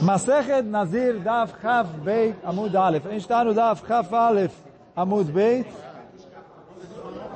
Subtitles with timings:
[0.00, 3.06] Masechet Nazir Daf Chaf Beit Amud Aleph.
[3.06, 4.54] A gente está no Daf Chaf Aleph
[4.94, 5.66] Amud Beit.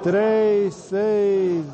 [0.03, 1.65] 3, 6,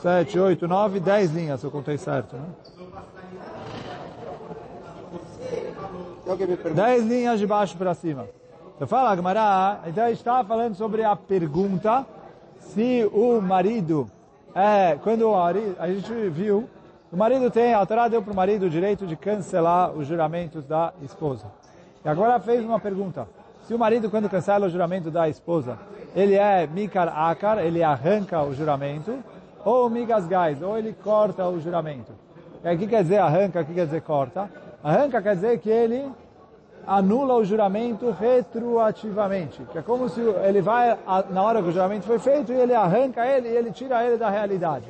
[0.00, 2.46] 7, 8, 9, 10 linhas, se eu contei certo, né?
[6.74, 8.26] 10 linhas de baixo para cima.
[8.80, 12.06] Eu falo, Agmará, então estava falando sobre a pergunta
[12.58, 14.10] se o marido,
[14.54, 16.68] é, quando a gente viu,
[17.14, 20.66] o marido tem, a Torá deu para o marido o direito de cancelar os juramentos
[20.66, 21.46] da esposa.
[22.04, 23.28] E agora fez uma pergunta.
[23.62, 25.78] Se o marido, quando cancela o juramento da esposa,
[26.12, 29.16] ele é mikar akar, ele arranca o juramento,
[29.64, 32.10] ou migas gais, ou ele corta o juramento.
[32.64, 34.50] E que quer dizer arranca, o que quer dizer corta?
[34.82, 36.10] Arranca quer dizer que ele
[36.84, 39.62] anula o juramento retroativamente.
[39.70, 40.98] Que é como se ele vai,
[41.30, 44.16] na hora que o juramento foi feito, e ele arranca ele e ele tira ele
[44.16, 44.86] da realidade.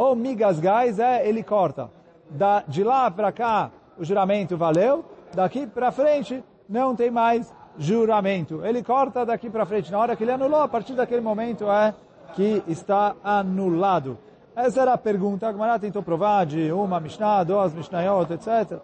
[0.00, 1.90] Ou migas gais é, ele corta.
[2.30, 5.04] Da, de lá para cá, o juramento valeu,
[5.34, 8.64] daqui para frente, não tem mais juramento.
[8.64, 9.92] Ele corta daqui para frente.
[9.92, 11.92] Na hora que ele anulou, a partir daquele momento é
[12.34, 14.16] que está anulado.
[14.56, 15.46] Essa era a pergunta.
[15.50, 18.78] A tentou provar de uma Mishnah, duas Mishnayot, etc.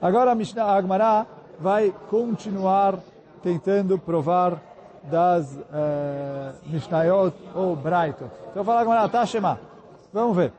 [0.00, 1.26] Agora a Mishnah, a
[1.60, 2.98] vai continuar
[3.40, 4.60] tentando provar
[5.04, 8.32] das uh, Mishnayot ou Braitot.
[8.50, 9.71] Então fala Gemara, tá Shema.
[10.12, 10.52] Vamos ver.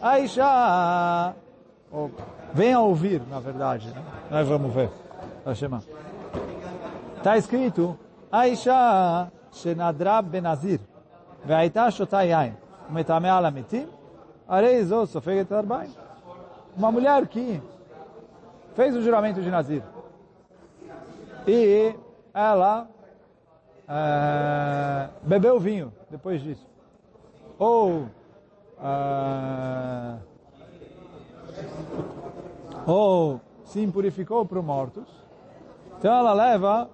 [0.00, 1.34] Aisha
[2.52, 4.02] vem ou, ouvir, na verdade, né?
[4.30, 4.90] nós vamos ver.
[7.16, 7.96] Está escrito,
[8.30, 10.80] Aisha Isha, Benazir,
[11.44, 12.56] Veaita Shotayain,
[12.90, 13.86] Metame Alamitim,
[14.48, 15.90] Areizo Sofeget Arbaim.
[16.76, 17.62] Uma mulher que
[18.74, 19.82] fez o juramento de Nazir
[21.46, 21.94] e
[22.32, 22.88] ela
[23.88, 26.66] é, bebeu vinho depois disso.
[27.58, 28.06] Ou
[28.82, 30.16] é,
[32.86, 35.04] ou se impurificou para os mortos.
[35.98, 36.90] Então ela leva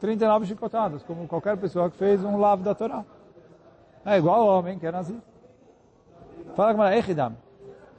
[0.00, 3.04] 39 chicotadas, como qualquer pessoa que fez um lavo da Torá.
[4.04, 5.20] É igual ao homem que é Nazir.
[6.54, 7.36] Fala com ela, Echidam.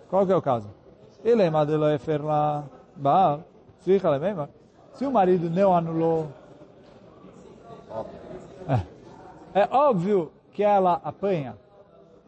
[0.09, 0.69] Qual que é o caso?
[1.23, 2.63] Ele é madelo efer lá.
[2.95, 3.43] Baal,
[3.79, 6.27] se o marido não anulou,
[8.67, 11.55] é, é óbvio que ela apanha,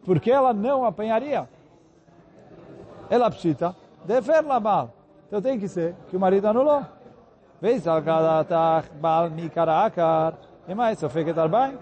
[0.04, 1.48] porque ela não apanharia.
[3.08, 3.74] Ela precisa
[4.04, 4.90] defer la Baal.
[5.26, 6.84] Então tem que ser que o marido anulou.
[7.60, 7.84] Vez
[9.00, 10.34] Baal mikarakar.
[10.66, 11.78] E mais, só fica bem.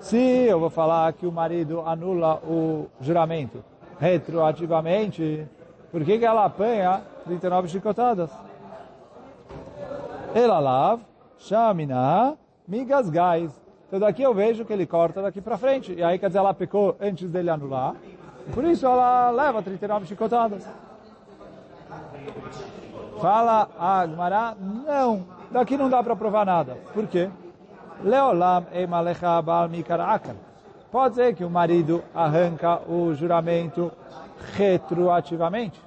[0.00, 3.64] Se eu vou falar que o marido anula o juramento
[3.98, 5.46] retroativamente,
[5.90, 8.30] por que, que ela apanha 39 chicotadas?
[10.34, 11.00] Ela lav,
[11.38, 12.36] chamina,
[12.68, 13.50] migas gais.
[13.86, 15.92] Então daqui eu vejo que ele corta daqui para frente.
[15.92, 17.94] E aí quer dizer, ela pecou antes dele anular.
[18.52, 20.66] Por isso ela leva 39 chicotadas.
[23.20, 25.24] Fala a Agmará, não.
[25.50, 26.76] Daqui não dá para provar nada.
[26.92, 27.30] Por quê?
[28.02, 30.36] Leolam emalecha bal mikarakan.
[30.90, 33.92] Pode ser que o marido arranca o juramento
[34.54, 35.80] retroativamente.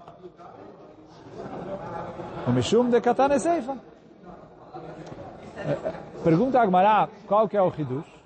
[2.48, 3.78] O Mishum de Katane Seifa.
[6.24, 8.20] Pergunta a Agmará qual que é o Hidush.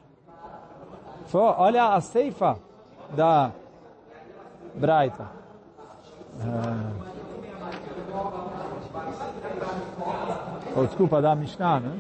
[1.28, 2.58] Falou, olha a ceifa
[3.16, 3.52] da
[4.76, 5.28] Braita.
[6.42, 7.14] Ah.
[10.76, 12.00] Oh, desculpa, da Mishnah, né?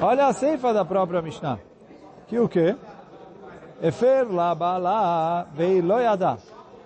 [0.00, 1.58] Olha a ceifa da própria Mishnah.
[2.26, 2.76] Que o quê?
[3.82, 6.38] Efer la bala vei veiloyada.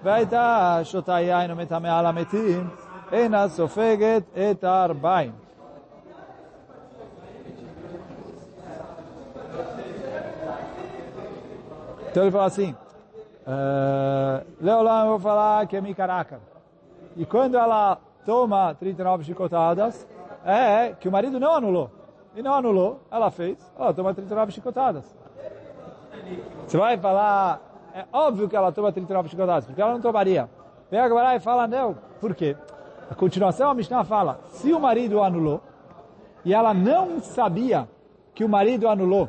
[0.03, 2.71] Vaita shotayayno metame alametim.
[3.11, 5.33] Ena sofeget et arbaim.
[12.11, 12.75] Então ele fala assim,
[13.47, 16.41] uh, Leolam eu vou falar que é Mikaraca.
[17.17, 20.07] E quando ela toma 39 chicotadas,
[20.45, 21.91] é que o marido não anulou.
[22.35, 25.17] E não anulou, ela fez, ela toma 39 chicotadas.
[26.67, 27.61] Você vai falar,
[27.95, 30.49] é óbvio que ela toma 39 chicotadas, porque ela não tomaria.
[30.91, 32.57] Vem agora e fala, não, por quê?
[33.11, 35.61] A continuação, a Mishnah fala, se o marido anulou,
[36.45, 37.89] e ela não sabia
[38.35, 39.29] que o marido anulou,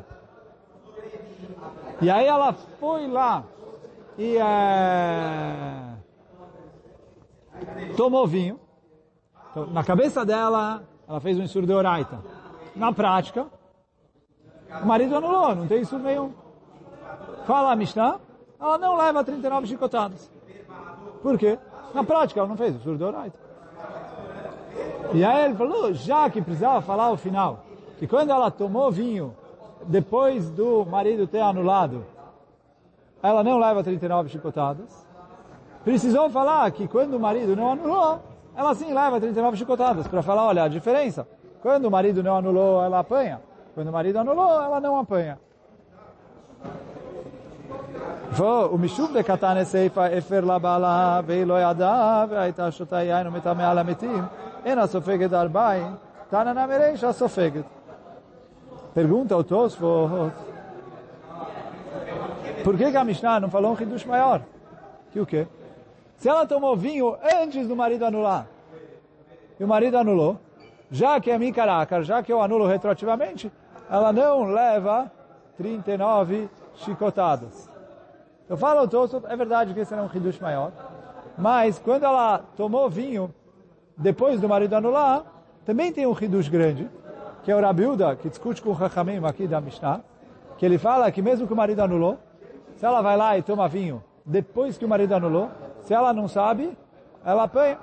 [2.00, 3.44] e aí ela foi lá
[4.16, 5.94] e é,
[7.96, 8.58] tomou vinho,
[9.50, 12.20] então, na cabeça dela, ela fez um insur de oraita.
[12.76, 13.46] Na prática,
[14.82, 16.32] o marido anulou, não tem isso nenhum.
[17.46, 18.20] Fala a Mishnah,
[18.60, 20.30] ela não leva 39 chicotadas.
[21.22, 21.58] Por quê?
[21.92, 23.38] Na prática ela não fez o surdo oraita.
[25.12, 27.64] E aí ele falou, já que precisava falar o final,
[27.98, 29.34] que quando ela tomou vinho,
[29.86, 32.04] depois do marido ter anulado,
[33.22, 35.06] ela não leva 39 chicotadas.
[35.84, 38.20] Precisou falar que quando o marido não anulou,
[38.56, 41.26] ela sim leva 39 chicotadas, para falar, olha, a diferença.
[41.62, 43.40] Quando o marido não anulou, ela apanha.
[43.74, 45.38] Quando o marido anulou, ela não apanha.
[48.70, 51.22] O Mishub de Katane Seifa Efer Labala
[53.32, 54.24] Metame Alamitim
[54.64, 55.96] Ena Sofeget Arbaim
[57.12, 57.66] Sofeget
[58.94, 60.32] Pergunta o Tosfot,
[62.64, 64.42] por que, que a Mishnah não falou um Hidush maior?
[65.12, 65.46] Que o quê?
[66.16, 68.46] Se ela tomou vinho antes do marido anular,
[69.58, 70.38] e o marido anulou,
[70.90, 73.50] já que é Mikarakar, já que eu anulo retroativamente,
[73.88, 75.10] ela não leva
[75.56, 77.70] 39 chicotadas.
[78.48, 80.72] Eu falo Tosfot, é verdade que esse era um Hidush maior,
[81.38, 83.32] mas quando ela tomou vinho
[83.96, 85.24] depois do marido anular,
[85.64, 86.90] também tem um Hidush grande,
[87.42, 90.00] que é o Rabiuda, que discute com o Hachamim aqui da Mishnah,
[90.58, 92.18] que ele fala que mesmo que o marido anulou,
[92.76, 95.50] se ela vai lá e toma vinho depois que o marido anulou,
[95.82, 96.76] se ela não sabe,
[97.24, 97.78] ela apanha.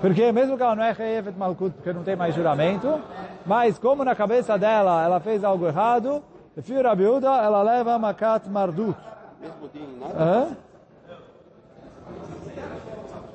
[0.00, 3.00] Porque mesmo que ela não é Reyevet Malkut, porque não tem mais juramento,
[3.44, 6.22] mas como na cabeça dela ela fez algo errado,
[6.62, 8.96] Fio Rabiuda, ela leva Makat Mardut.
[9.40, 10.56] Mesmo dia nada?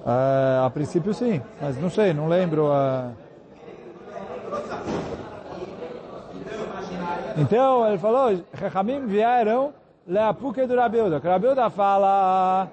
[0.05, 2.67] É, a princípio sim, mas não sei, não lembro.
[2.67, 3.22] Uh,
[7.37, 9.73] Então ele falou, Rechamim vieram
[10.07, 11.19] leapuque do Rabiuda.
[11.19, 12.67] Que Rabiuda fala,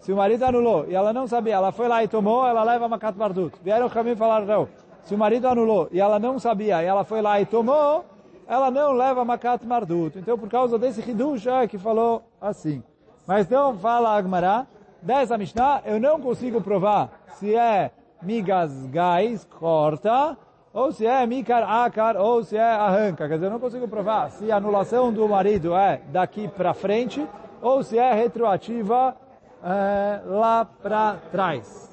[0.00, 2.88] se o marido anulou e ela não sabia, ela foi lá e tomou, ela leva
[2.88, 3.56] Makat Bardut.
[3.62, 4.68] Vieram Rechamim falar, não,
[5.02, 8.04] se o marido anulou e ela não sabia e ela foi lá e tomou,
[8.46, 10.18] ela não leva Makat Mardut.
[10.18, 12.82] Então por causa desse Hidush é que falou assim.
[13.26, 14.66] Mas então fala Agmará,
[15.02, 17.90] dessa Mishnah eu não consigo provar se é
[18.22, 20.36] migas gás, corta,
[20.75, 23.27] ou se é mikar akar, ou se é arranca.
[23.27, 27.27] Quer dizer, eu não consigo provar se a anulação do marido é daqui para frente,
[27.61, 29.15] ou se é retroativa
[29.63, 31.89] é, lá para trás.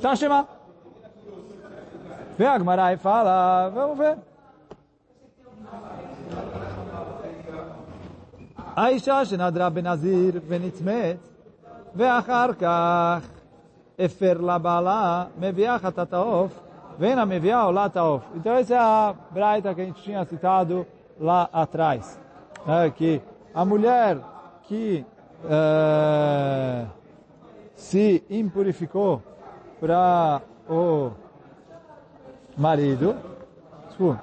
[0.00, 0.46] Tashima.
[2.38, 4.16] Vem a Gmará e fala, vamos ver.
[8.76, 11.16] האישה שנדרה בנזיר ונצמת,
[11.94, 13.28] ואחר כך
[13.98, 16.60] הפר לבעלה, מביאה חטאת העוף
[17.01, 18.23] vem na Meviá o Lataof.
[18.35, 20.85] Então essa é a braita que a gente tinha citado
[21.19, 22.19] lá atrás.
[22.63, 23.19] Né, que
[23.55, 24.19] a mulher
[24.67, 25.03] que
[25.43, 26.87] uh,
[27.73, 29.19] se impurificou
[29.79, 31.09] para o
[32.55, 33.15] marido,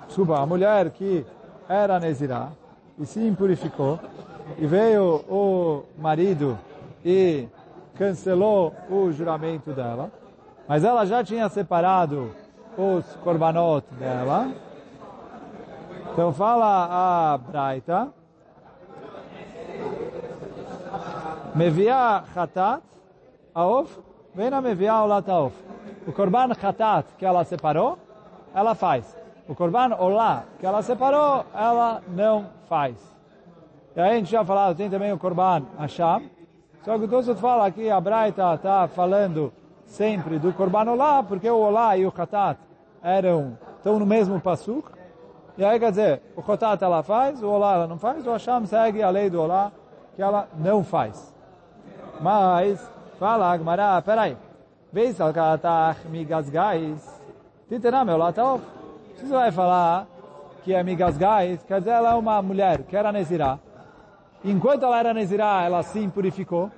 [0.07, 1.27] desculpa, a mulher que
[1.69, 2.51] era Nezirá
[2.97, 3.99] e se impurificou,
[4.57, 6.57] e veio o marido
[7.05, 7.49] e
[7.97, 10.13] cancelou o juramento dela,
[10.69, 12.31] mas ela já tinha separado
[12.79, 14.53] os korbanot dela.
[16.13, 18.09] Então fala a Braita.
[21.57, 22.83] Mevia chatat,
[23.53, 23.99] aof,
[24.33, 25.55] vem na mevia olat aof.
[26.07, 27.99] O korban chatat que ela separou,
[28.55, 29.17] ela faz.
[29.49, 32.95] O korban olá que ela separou, ela não faz.
[33.97, 36.31] E aí a gente já falou, tem também o korban Hashem.
[36.85, 39.53] Só que o Tosot fala aqui, a Braita está falando
[39.85, 42.68] sempre do korban olá, porque o olá e o chatat
[43.03, 44.91] eram, estão no mesmo passuk.
[45.57, 48.67] E aí quer dizer, o Chotat ela faz, o Olá ela não faz, o Hashem
[48.67, 49.73] segue a lei do Olá,
[50.15, 51.35] que ela não faz.
[52.21, 52.81] Mas,
[53.19, 54.37] fala Agmará, peraí,
[54.91, 56.99] Veis al katach migasgais,
[57.69, 58.63] titenam Olá taof.
[59.17, 60.07] Se você vai falar
[60.65, 63.59] que é migasgais, quer dizer, ela é uma mulher que era Nezirá.
[64.43, 66.71] Enquanto ela era Nezirá, ela se impurificou.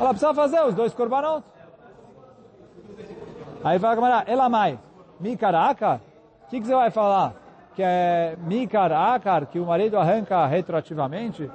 [0.00, 1.44] Ela precisa fazer os dois korbanot.
[3.64, 4.78] Aí vai a ela mai,
[5.20, 6.00] mikar akar?
[6.46, 7.34] O que, que você vai falar?
[7.74, 8.36] Que é
[9.14, 11.48] akar, que o marido arranca retroativamente?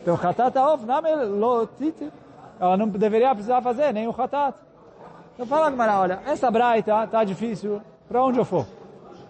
[0.00, 2.10] Então, chatat of name lotit.
[2.58, 4.54] Ela não deveria precisar fazer nem o chatat.
[5.34, 8.66] Então fala, Gamara, olha, essa braita tá difícil para onde eu for.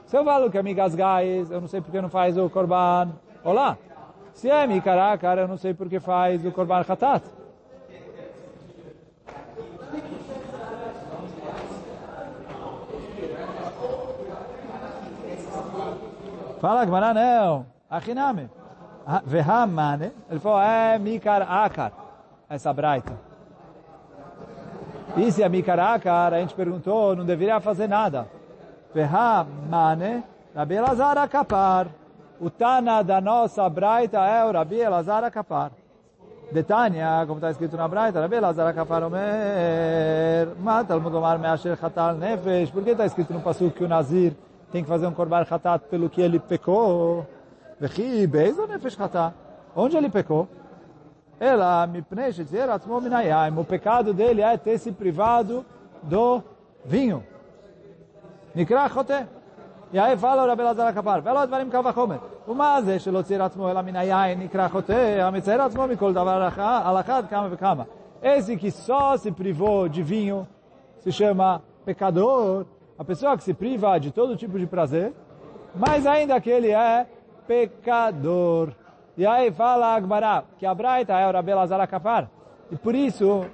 [0.07, 3.11] Se eu falo que é migas gais, eu não sei porque não faz o korban.
[3.45, 3.77] Olá.
[4.33, 7.23] Se é mikarakar, eu não sei porque faz o korban chatat.
[16.61, 17.67] Fala Gmará, não.
[17.89, 18.51] Achiname.
[19.25, 20.13] Vehamane.
[20.31, 21.93] Ele falou, é Mikar Akar.
[22.49, 23.13] Essa braita.
[25.17, 28.29] E se é Mikar Akar, a gente perguntou, não deveria fazer nada.
[28.95, 30.23] Vehamane.
[30.55, 31.87] Rabi Elazar Akapar.
[32.39, 35.73] O Tana da nossa braita é o Rabi Elazar Akapar.
[36.53, 42.73] Detania, como está escrito na Braita, Rabi Elazar Akapar Omer, Mata al-Mudomar Measher Chatal Nefesh.
[42.73, 44.35] Por que está escrito no Pasuk que o Nazir
[44.72, 47.26] tem que fazer um korban hatat pelo que ele pecou.
[49.76, 50.48] Onde ele pecou?
[51.40, 52.46] ela me preenche
[53.58, 55.66] o pecado dele é ter se privado
[56.02, 56.42] do
[56.86, 57.24] vinho.
[58.54, 59.26] Nikra chote.
[59.92, 62.18] E aí fala o Rabbi Lazar Akapar, ולא דברים קל וחומר.
[62.48, 66.50] ומה זה שלא ציר עצמו אלא מן היין נקרא חוטא, המצייר עצמו מכל דבר
[66.86, 67.84] על אחד כמה וכמה.
[68.24, 70.48] Esse que só se privou de vinho
[71.02, 72.66] se chama pecador.
[73.01, 75.15] a pessoa que se priva de todo tipo de prazer,
[75.75, 77.07] mas ainda que ele é
[77.47, 78.73] pecador.
[79.17, 82.29] E aí fala Agmará que a Braita é o Rabbi Lazar Akapar.
[82.71, 83.47] E por isso,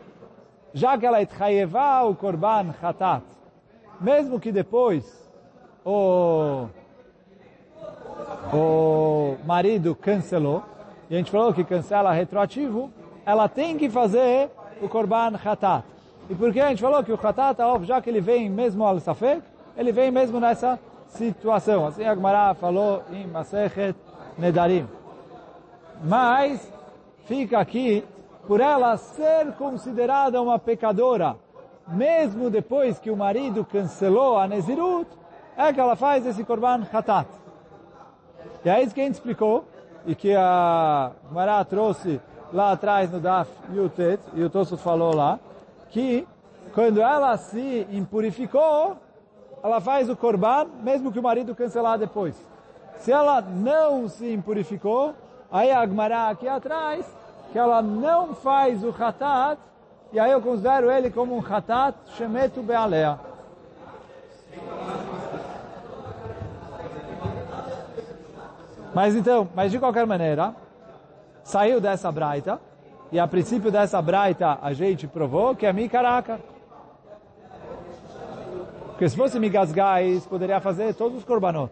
[0.75, 3.23] já que ela itchayevá o korban chatat,
[4.01, 5.31] mesmo que depois
[5.85, 6.67] o,
[8.53, 10.65] o marido cancelou,
[11.09, 12.91] e a gente falou que cancela retroativo,
[13.25, 14.51] ela tem que fazer
[14.83, 15.96] o korban chatat.
[16.29, 18.99] E por que a gente falou que o chatat, já que ele vem mesmo al
[18.99, 19.43] safek,
[19.77, 20.79] ele vem mesmo nessa
[21.09, 21.87] situação.
[21.87, 23.97] Assim a Gemara falou em Masechet
[24.37, 24.89] Nedarim.
[26.03, 26.73] Mas
[27.27, 28.05] fica aqui,
[28.47, 31.37] por ela ser considerada uma pecadora,
[31.89, 35.09] mesmo depois que o marido cancelou a Nezirut,
[35.57, 37.29] é que ela faz esse Korban Hatat.
[38.65, 39.65] E é isso que a gente explicou,
[40.05, 42.21] e que a Gemara trouxe
[42.53, 45.39] lá atrás no Daf Yutet, e o Tosso falou lá,
[45.91, 46.27] que
[46.75, 48.97] quando ela se impurificou,
[49.63, 52.35] ela faz o Korban, mesmo que o marido cancelar depois.
[52.99, 55.15] Se ela não se impurificou,
[55.51, 57.07] aí a Agmará aqui atrás,
[57.53, 59.59] que ela não faz o Hatat,
[60.13, 63.19] e aí eu considero ele como um Hatat Shemetu Bealea.
[68.95, 70.55] Mas então, mas de qualquer maneira,
[71.43, 72.61] saiu dessa braita,
[73.13, 76.41] e a princípio dessa braita a gente provou que é Mikaraka.
[78.89, 81.71] Porque se fosse Migasgais, poderia fazer todos os korbanot.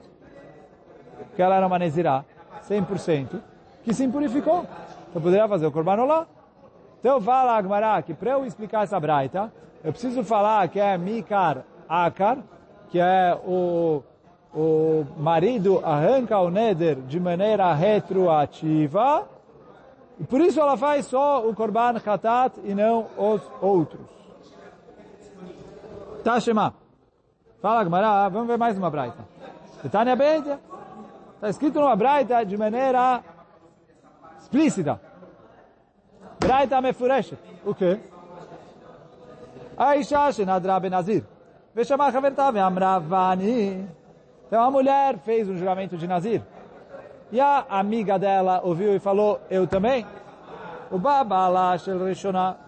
[1.28, 2.24] Porque ela era uma Nezirá,
[2.68, 3.40] 100%,
[3.82, 4.66] que se impurificou.
[5.10, 6.26] Então poderia fazer o korbanot lá.
[7.00, 11.64] Então fala Agmará que para eu explicar essa braita, eu preciso falar que é Mikar
[11.88, 12.38] Akar,
[12.90, 14.02] que é o,
[14.54, 19.28] o marido arranca o neder de maneira retroativa,
[20.18, 24.00] e por isso ela faz só o Korban Khatat e não os outros.
[26.22, 26.74] Tashema.
[27.60, 29.24] Fala, Gmará, vamos ver mais uma braita.
[29.90, 30.58] Tânia Bedia.
[31.34, 33.22] Está escrito numa braita de maneira
[34.40, 35.00] explícita.
[36.38, 37.38] Braita mefureshet.
[37.64, 38.00] O quê?
[39.76, 41.24] Aisha shenadra benazir.
[41.74, 43.88] Veshama chaverta ve'amra vani.
[44.46, 46.42] Então a mulher fez um juramento de Nazir.
[47.34, 50.06] E a amiga dela ouviu e falou, eu também.
[50.88, 50.98] O
[52.06, 52.58] rishona.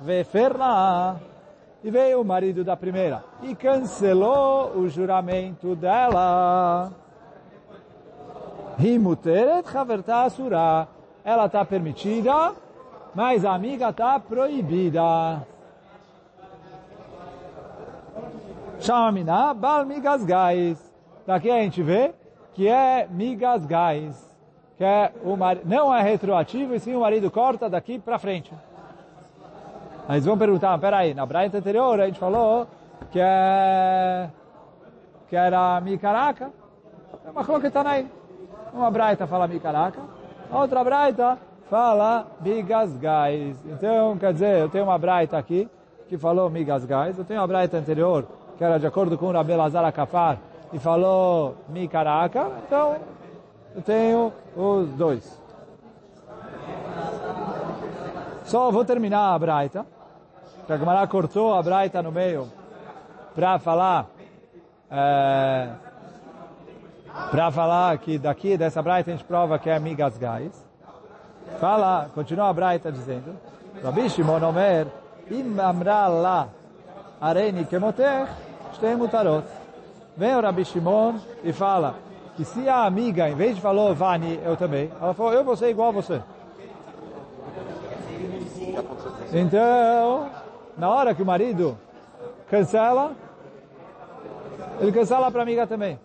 [1.84, 6.90] E veio o marido da primeira e cancelou o juramento dela.
[11.24, 12.52] Ela está permitida,
[13.14, 15.46] mas a amiga está proibida.
[18.80, 20.92] Chamamina bal migas gais.
[21.24, 22.12] Daqui a gente vê
[22.52, 24.25] que é migas gais.
[24.76, 25.58] Que é o mar...
[25.64, 28.52] não é retroativo, e sim o marido corta daqui para frente.
[30.08, 32.66] Aí vão perguntar, peraí, na braita anterior a gente falou
[33.10, 34.28] que, é,
[35.28, 36.50] que era Mikaraca.
[37.24, 38.06] É uma coisa que está aí.
[38.72, 40.00] Uma braita fala Mikaraca,
[40.50, 41.38] a outra braita
[41.70, 43.56] fala Migasgais.
[43.66, 45.68] Então, quer dizer, eu tenho uma braita aqui
[46.08, 49.54] que falou Migasgais, eu tenho uma braita anterior que era de acordo com o Rabi
[49.54, 50.38] Lazar Akafar
[50.72, 52.96] e falou Mikaraca, então
[53.76, 55.40] eu tenho os dois.
[58.44, 59.86] Só vou terminar a braita
[60.68, 62.50] a Gemara cortou a Braita no meio
[63.36, 64.06] para falar
[64.90, 65.68] é,
[67.30, 70.64] para falar que daqui dessa Braita a gente prova que é amigas gais.
[71.60, 73.36] Fala, continua a Braita dizendo,
[73.82, 74.88] Rabi Shimon Omer,
[75.30, 76.48] im amra la
[77.20, 78.28] areni kemotech,
[78.74, 79.46] shtem mutarot.
[80.16, 81.14] Vem o Rabi Shimon
[81.44, 81.94] e fala
[82.36, 85.56] que se a amiga, em vez de falar Vani, eu também, ela falou, eu vou
[85.56, 86.22] ser igual a você.
[89.32, 90.28] Então,
[90.76, 91.76] na hora que o marido
[92.50, 93.12] cancela,
[94.78, 95.98] ele cancela para a amiga também.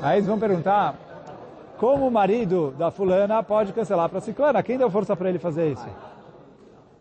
[0.00, 0.94] Aí eles vão perguntar,
[1.78, 4.62] como o marido da fulana pode cancelar para a ciclana?
[4.62, 5.86] Quem deu força para ele fazer isso?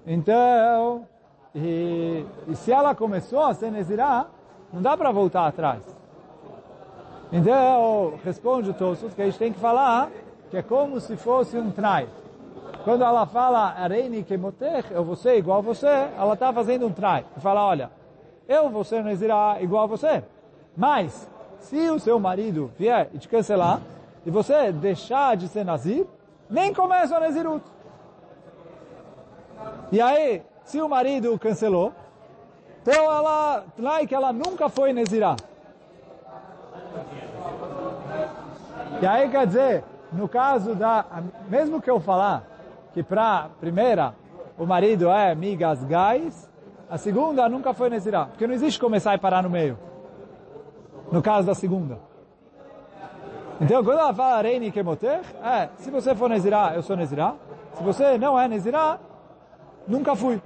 [0.08, 1.06] Então,
[1.54, 3.70] e, e se ela começou a se
[4.74, 5.95] não dá para voltar atrás.
[7.32, 10.10] Então, responde o Tossos que a gente tem que falar
[10.50, 12.08] que é como se fosse um trai.
[12.84, 16.92] Quando ela fala, Areini Kemotech, eu vou ser igual a você, ela está fazendo um
[16.92, 17.26] trai.
[17.36, 17.92] E fala, olha,
[18.48, 20.24] eu vou ser Nezirah igual a você.
[20.78, 21.28] Mas,
[21.60, 23.82] se o seu marido vier e te cancelar,
[24.26, 26.06] e você deixar de ser Nazir,
[26.50, 27.66] nem começa a Nezirut.
[29.92, 31.92] E aí, se o marido cancelou,
[32.82, 35.36] então ela, lá que ela nunca foi Nezirah.
[39.02, 41.06] E aí quer dizer, no caso da,
[41.50, 42.44] mesmo que eu falar
[42.94, 44.16] que para primeira
[44.58, 46.50] o marido é migas gás,
[46.90, 48.28] a segunda nunca foi Nezirah.
[48.28, 49.78] Porque não existe começar e parar no meio.
[51.12, 52.00] No caso da segunda.
[53.60, 57.36] Então, quando ela fala Reini Kemoter, é, se você for Nezirah, eu sou Nezirah.
[57.74, 59.00] Se você não é Nezirah,
[59.88, 60.42] nunca fui.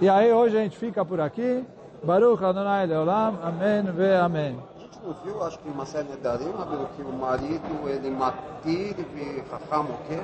[0.00, 1.64] E aí hoje a gente fica por aqui.
[2.02, 3.38] Baruch Adonai Leolam.
[3.42, 4.71] Amém ve Amém.
[5.04, 6.52] Não viu, acho que uma série de Darim,
[6.94, 10.22] que o marido, ele matir e racham o quê?